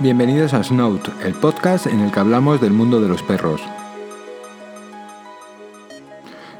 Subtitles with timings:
[0.00, 3.60] Bienvenidos a Snout, el podcast en el que hablamos del mundo de los perros.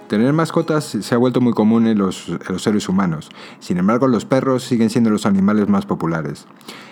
[0.09, 3.29] Tener mascotas se ha vuelto muy común en los, en los, seres humanos,
[3.61, 6.47] sin embargo los perros siguen siendo los animales más populares.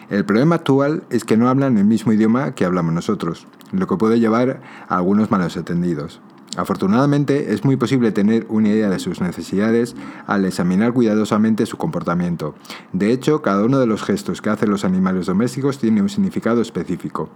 [0.09, 3.96] El problema actual es que no hablan el mismo idioma que hablamos nosotros, lo que
[3.96, 6.21] puede llevar a algunos malos entendidos.
[6.57, 9.95] Afortunadamente, es muy posible tener una idea de sus necesidades
[10.27, 12.54] al examinar cuidadosamente su comportamiento.
[12.93, 16.62] De hecho, cada uno de los gestos que hacen los animales domésticos tiene un significado
[16.62, 17.29] específico.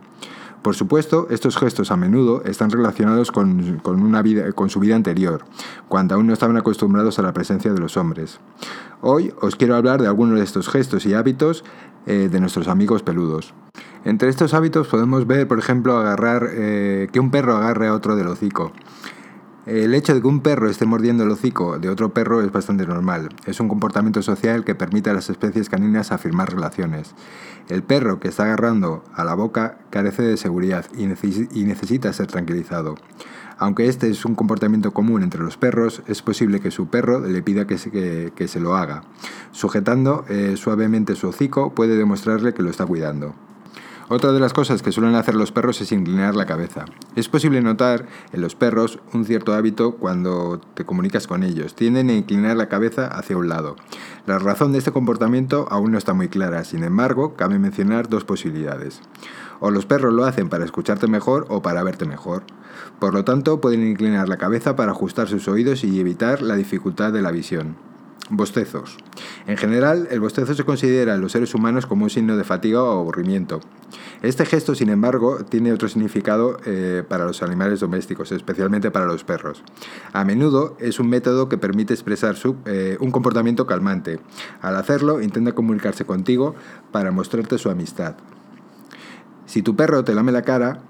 [0.62, 5.44] Por supuesto, estos gestos a menudo están relacionados con, una vida, con, su vida anterior,
[5.88, 8.40] cuando aún no estaban acostumbrados a la presencia de los hombres.
[9.00, 11.64] Hoy os quiero hablar de algunos de estos gestos y hábitos
[12.06, 13.54] eh, de nuestros amigos peludos.
[14.04, 18.16] Entre estos hábitos podemos ver, por ejemplo, agarrar, eh, que un perro agarre a otro
[18.16, 18.72] del hocico.
[19.66, 22.86] El hecho de que un perro esté mordiendo el hocico de otro perro es bastante
[22.86, 23.28] normal.
[23.44, 27.14] Es un comportamiento social que permite a las especies caninas afirmar relaciones.
[27.68, 32.94] El perro que está agarrando a la boca carece de seguridad y, necesita ser tranquilizado.
[33.58, 37.42] Aunque este es un comportamiento común entre los perros, es posible que su perro le
[37.42, 39.02] pida que se, lo haga.
[39.52, 43.34] Sujetando eh, suavemente su hocico puede demostrarle que lo está cuidando.
[44.12, 46.84] Otra de las cosas que suelen hacer los perros es inclinar la cabeza.
[47.14, 51.76] Es posible notar en los perros un cierto hábito cuando te comunicas con ellos.
[51.76, 53.76] Tienden a inclinar la cabeza hacia un lado.
[54.26, 58.24] La razón de este comportamiento aún no está muy clara, sin embargo, cabe mencionar dos
[58.24, 59.00] posibilidades.
[59.60, 62.42] O los perros lo hacen para escucharte mejor o para verte mejor.
[62.98, 67.12] Por lo tanto, pueden inclinar la cabeza para ajustar sus oídos y evitar la dificultad
[67.12, 67.89] de la visión.
[68.30, 68.96] Bostezos.
[69.46, 72.82] En general, el bostezo se considera en los seres humanos como un signo de fatiga
[72.82, 73.60] o aburrimiento.
[74.22, 79.24] Este gesto, sin embargo, tiene otro significado eh, para los animales domésticos, especialmente para los
[79.24, 79.64] perros.
[80.12, 84.20] A menudo es un método que permite expresar eh, un comportamiento calmante.
[84.60, 86.54] Al hacerlo, intenta comunicarse contigo
[86.92, 88.14] para mostrarte su amistad.
[89.46, 90.82] Si tu perro te lame la cara,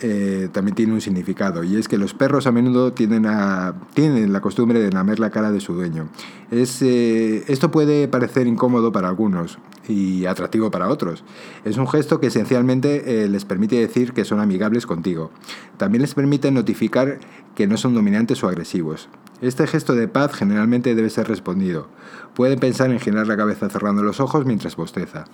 [0.00, 4.30] eh, también tiene un significado y es que los perros a menudo tienen, a, tienen
[4.30, 6.08] la costumbre de lamer la cara de su dueño.
[6.50, 9.58] Es, eh, esto puede parecer incómodo para algunos
[9.88, 11.24] y atractivo para otros.
[11.64, 15.30] Es un gesto que esencialmente eh, les permite decir que son amigables contigo.
[15.78, 17.18] También les permite notificar
[17.54, 19.08] que no son dominantes o agresivos.
[19.40, 21.88] Este gesto de paz generalmente debe ser respondido.
[22.34, 25.24] Pueden pensar en girar la cabeza cerrando los ojos mientras bosteza.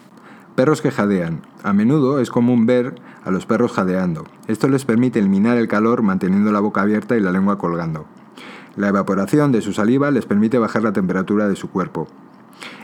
[0.54, 1.40] Perros que jadean.
[1.62, 4.24] A menudo es común ver a los perros jadeando.
[4.48, 8.04] Esto les permite eliminar el calor manteniendo la boca abierta y la lengua colgando.
[8.76, 12.06] La evaporación de su saliva les permite bajar la temperatura de su cuerpo.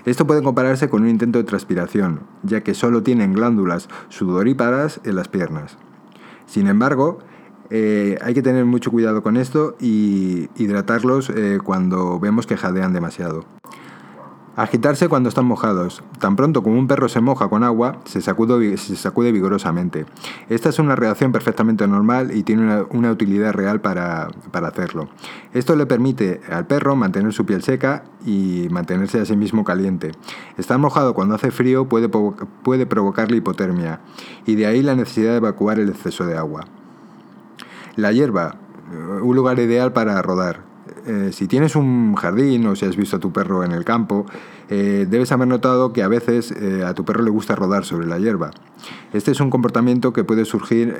[0.06, 5.16] Esto puede compararse con un intento de transpiración, ya que solo tienen glándulas sudoríparas en
[5.16, 5.76] las piernas.
[6.46, 7.18] Sin embargo,
[7.68, 12.94] eh, hay que tener mucho cuidado con esto y hidratarlos eh, cuando vemos que jadean
[12.94, 13.44] demasiado.
[14.58, 16.02] Agitarse cuando están mojados.
[16.18, 20.04] Tan pronto como un perro se moja con agua, se sacude, se sacude vigorosamente.
[20.48, 25.10] Esta es una reacción perfectamente normal y tiene una, utilidad real para, hacerlo.
[25.54, 30.10] Esto le permite al perro mantener su piel seca y mantenerse a sí mismo caliente.
[30.56, 34.00] Estar mojado cuando hace frío puede, puede provocar la hipotermia
[34.44, 36.64] y de ahí la necesidad de evacuar el exceso de agua.
[37.94, 38.56] La hierba,
[39.22, 40.67] un lugar ideal para rodar.
[41.06, 44.26] Eh, si tienes un jardín o si has visto a tu perro en el campo,
[44.68, 48.06] eh, debes haber notado que a veces eh, a tu perro le gusta rodar sobre
[48.06, 48.50] la hierba.
[49.12, 50.96] Este es un comportamiento que puede surgir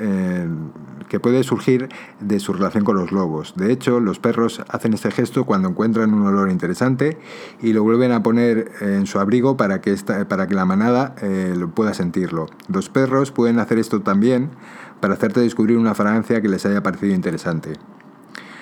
[1.07, 1.89] que puede surgir
[2.19, 3.55] de su relación con los lobos.
[3.55, 7.17] De hecho, los perros hacen este gesto cuando encuentran un olor interesante
[7.63, 9.95] y lo vuelven a poner en su abrigo para que,
[10.27, 11.15] para que la manada
[11.73, 12.45] pueda sentirlo.
[12.67, 14.51] Los perros pueden hacer esto también
[14.99, 17.73] para hacerte descubrir una fragancia que les haya parecido interesante.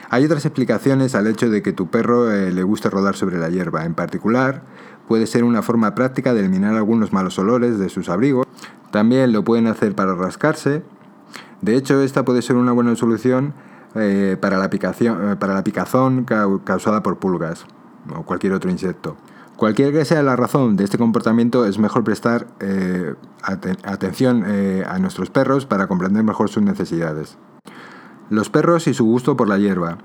[0.09, 3.49] Hay otras explicaciones al hecho de que tu perro eh, le guste rodar sobre la
[3.49, 3.83] hierba.
[3.83, 4.63] En particular,
[5.07, 8.47] puede ser una forma práctica de eliminar algunos malos olores de sus abrigos.
[8.91, 10.81] También lo pueden hacer para rascarse.
[11.61, 13.53] De hecho, esta puede ser una buena solución
[13.95, 17.65] eh, para, la picación, eh, picazón causada por pulgas
[18.15, 19.17] o cualquier otro insecto.
[19.57, 22.45] Cualquier que sea la razón de este comportamiento, es mejor prestar
[23.83, 24.45] atención
[24.85, 27.39] a nuestros perros para comprender mejor sus necesidades.
[28.29, 29.97] Los perros y su gusto por la hierba.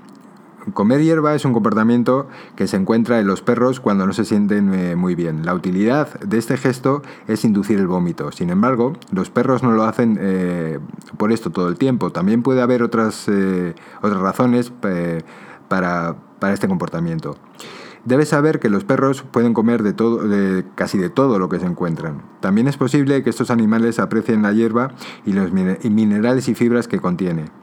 [0.71, 4.73] Comer hierba es un comportamiento que se encuentra en los perros cuando no se sienten
[4.73, 5.45] eh, muy bien.
[5.45, 8.31] La utilidad de este gesto es inducir el vómito.
[8.31, 10.79] Sin embargo, los perros no lo hacen eh,
[11.17, 12.11] por esto todo el tiempo.
[12.11, 14.71] También puede haber otras, eh, otras razones
[15.67, 16.15] para,
[16.53, 17.35] este comportamiento.
[18.05, 21.59] Debes saber que los perros pueden comer de todo, de casi de todo lo que
[21.59, 22.21] se encuentran.
[22.39, 24.91] También es posible que estos animales aprecien la hierba
[25.25, 27.62] y los minerales y fibras que contiene.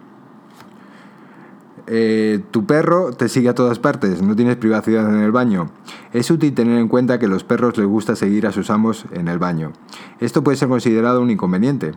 [1.92, 5.72] Eh, tu perro te sigue a todas partes, no tienes privacidad en el baño.
[6.12, 9.26] Es útil tener en cuenta que los perros les gusta seguir a sus amos en
[9.26, 9.72] el baño.
[10.20, 11.92] Esto puede ser considerado un inconveniente.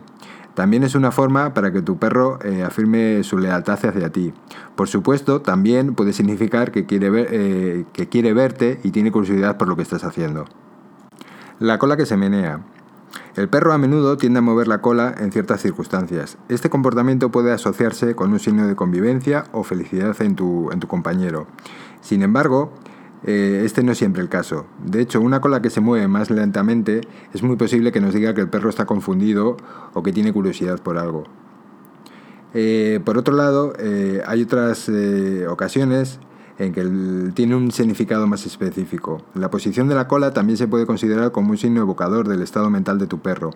[0.54, 4.32] También es una forma para que tu perro eh, afirme su lealtad hacia ti.
[4.74, 9.68] Por supuesto, también puede significar que quiere, eh, que quiere verte y tiene curiosidad por
[9.68, 10.46] lo que estás haciendo.
[11.60, 12.64] La cola que se menea.
[13.36, 16.38] El perro a menudo tiende a mover la cola en ciertas circunstancias.
[16.48, 20.86] Este comportamiento puede asociarse con un signo de convivencia o felicidad en tu, en tu
[20.86, 21.48] compañero.
[22.00, 22.72] Sin embargo,
[23.24, 24.66] eh, este no es siempre el caso.
[24.84, 27.00] De hecho, una cola que se mueve más lentamente
[27.32, 29.56] es muy posible que nos diga que el perro está confundido
[29.94, 31.24] o que tiene curiosidad por algo.
[32.52, 34.88] Eh, por otro lado, eh, hay otras
[35.48, 36.20] ocasiones
[36.58, 39.22] en que tiene un significado más específico.
[39.34, 42.70] La posición de la cola también se puede considerar como un signo evocador del estado
[42.70, 43.50] mental de tu perro.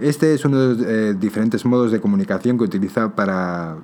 [0.00, 3.76] Este es uno de los diferentes modos de comunicación que utiliza para,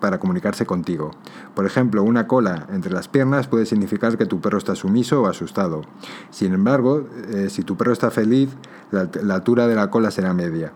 [0.00, 1.12] para comunicarse contigo.
[1.54, 5.26] Por ejemplo, una cola entre las piernas puede significar que tu perro está sumiso o
[5.26, 5.82] asustado.
[6.30, 8.50] Sin embargo, eh, si tu perro está feliz,
[8.90, 10.72] la altura de la cola será media.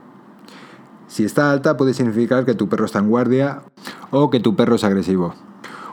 [1.13, 3.61] Si está alta puede significar que tu perro está en guardia
[4.11, 5.35] o que tu perro es agresivo.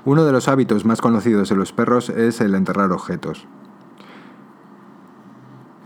[0.05, 3.47] Uno de los hábitos más conocidos de los perros es el enterrar objetos.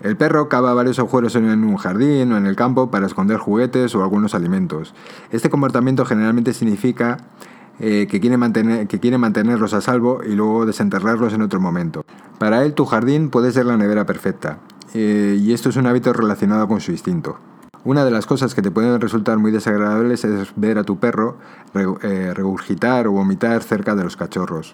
[0.01, 3.95] El perro cava varios agujeros en un jardín o en el campo para esconder juguetes
[3.95, 4.93] o algunos alimentos.
[5.31, 7.17] Este comportamiento generalmente significa
[7.79, 12.05] eh, que, quiere mantener, que quiere mantenerlos a salvo y luego desenterrarlos en otro momento.
[12.37, 14.59] Para él tu jardín puede ser la nevera perfecta,
[14.93, 17.39] eh, y esto es un hábito relacionado con su instinto.
[17.85, 21.37] Una de las cosas que te pueden resultar muy desagradables es ver a tu perro
[21.73, 24.73] eh, regurgitar o vomitar cerca de los cachorros.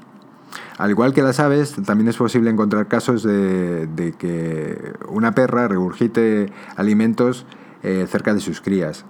[0.77, 6.51] Al igual que las aves, también es posible encontrar casos de, que una perra regurgite
[6.75, 7.45] alimentos
[7.81, 9.05] eh, cerca de sus crías.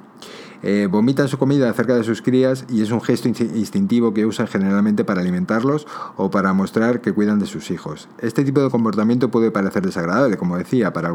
[0.62, 4.48] Eh, vomitan su comida cerca de sus crías y es un gesto instintivo que usan
[4.48, 8.10] generalmente para alimentarlos o para mostrar que cuidan de sus hijos.
[8.20, 11.10] Este tipo de comportamiento puede parecer desagradable, como decía, para,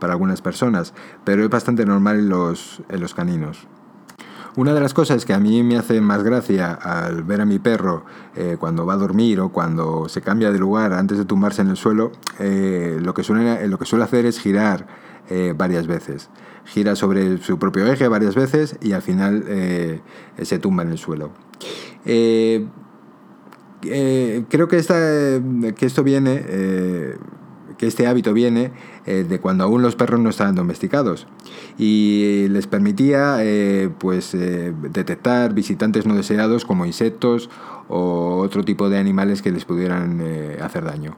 [0.00, 0.94] algunas personas,
[1.24, 3.68] pero es bastante normal en los, caninos.
[4.56, 7.58] Una de las cosas que a mí me hace más gracia al ver a mi
[7.58, 11.62] perro eh, cuando va a dormir o cuando se cambia de lugar antes de tumbarse
[11.62, 14.86] en el suelo, eh, lo, que suele, lo que suele hacer es girar
[15.30, 16.28] eh, varias veces.
[16.64, 19.44] Gira sobre su propio eje varias veces y al final
[20.40, 21.30] se tumba en el suelo.
[22.04, 22.68] creo
[24.68, 24.94] que, esta,
[25.76, 27.18] que esto viene
[27.82, 28.70] que este hábito viene
[29.06, 31.26] eh, de cuando aún los perros no estaban domesticados
[31.76, 37.50] y les permitía eh, pues, eh, detectar visitantes no deseados como insectos
[37.88, 40.22] o otro tipo de animales que les pudieran
[40.62, 41.16] hacer daño.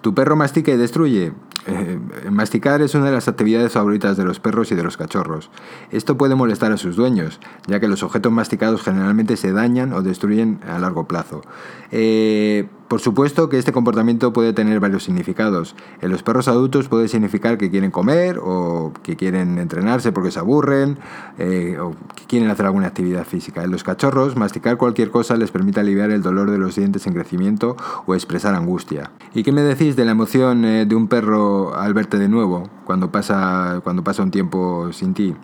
[0.00, 1.32] ¿Tu perro mastica y destruye?
[1.66, 1.98] Eh,
[2.30, 5.50] masticar es una de las actividades favoritas de los perros y de los cachorros.
[5.90, 10.02] Esto puede molestar a sus dueños, ya que los objetos masticados generalmente se dañan o
[10.02, 11.42] destruyen a largo plazo.
[11.90, 15.76] Eh, por supuesto que este comportamiento puede tener varios significados.
[16.00, 20.38] En los perros adultos puede significar que quieren comer o que quieren entrenarse porque se
[20.38, 20.98] aburren
[21.38, 23.62] eh, o que quieren hacer alguna actividad física.
[23.62, 27.12] En los cachorros, masticar cualquier cosa les permite aliviar el dolor de los dientes en
[27.12, 27.76] crecimiento
[28.06, 29.10] o expresar angustia.
[29.34, 33.12] ¿Y qué me decís de la emoción de un perro al verte de nuevo cuando
[33.12, 35.34] pasa, cuando pasa un tiempo sin ti.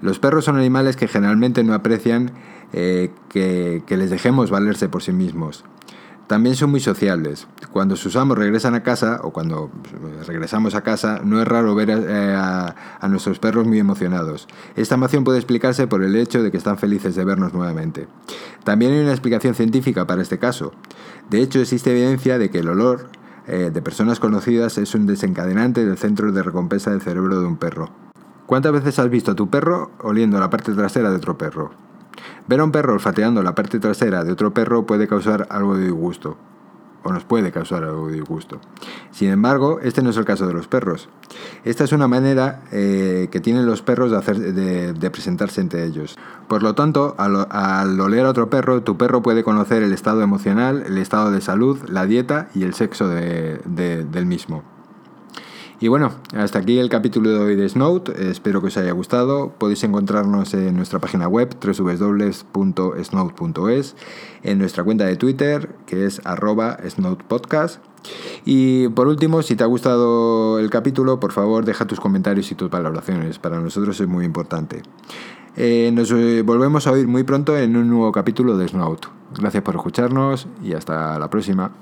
[0.00, 2.32] Los perros son animales que generalmente no aprecian
[2.72, 5.64] eh, que, les dejemos valerse por sí mismos.
[6.26, 7.46] También son muy sociables.
[7.70, 9.70] Cuando sus amos regresan a casa o cuando
[10.26, 14.48] regresamos a casa, no es raro ver eh, a, nuestros perros muy emocionados.
[14.74, 18.08] Esta emoción puede explicarse por el hecho de que están felices de vernos nuevamente.
[18.64, 20.72] También hay una explicación científica para este caso.
[21.28, 23.10] De hecho, existe evidencia de que el olor
[23.46, 27.58] eh, de personas conocidas es un desencadenante del centro de recompensa del cerebro de un
[27.58, 27.90] perro.
[28.46, 31.83] ¿Cuántas veces has visto a tu perro oliendo la parte trasera de otro perro?
[32.46, 35.84] Ver a un perro olfateando la parte trasera de otro perro puede causar algo de
[35.84, 36.36] disgusto
[37.04, 38.60] o nos puede causar algo de disgusto.
[39.10, 41.08] Sin embargo, este no es el caso de los perros.
[41.64, 46.16] Esta es una manera eh, que tienen los perros de, hacer, de, presentarse entre ellos.
[46.48, 50.82] Por lo tanto, al, oler a otro perro, tu perro puede conocer el estado emocional,
[50.86, 54.73] el estado de salud, la dieta y el sexo del mismo.
[55.84, 58.08] Y bueno, hasta aquí el capítulo de hoy de Snout.
[58.08, 59.52] Espero que os haya gustado.
[59.58, 62.46] Podéis encontrarnos en nuestra página web www.snout.es,
[64.44, 67.82] en nuestra cuenta de Twitter, que es arroba snoutpodcast.
[68.46, 72.54] Y por último, si te ha gustado el capítulo, por favor deja tus comentarios y
[72.54, 73.38] tus valoraciones.
[73.38, 74.80] Para nosotros es muy importante.
[75.54, 76.10] Eh, nos
[76.46, 79.04] volvemos a oír muy pronto en un nuevo capítulo de Snout.
[79.38, 81.72] Gracias por escucharnos y hasta la próxima.